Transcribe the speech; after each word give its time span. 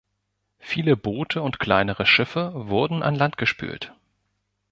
Viele 0.57 0.97
Boote 0.97 1.43
und 1.43 1.59
kleinere 1.59 2.07
Schiffe 2.07 2.53
wurden 2.55 3.03
an 3.03 3.13
Land 3.13 3.37
gespült. 3.37 3.93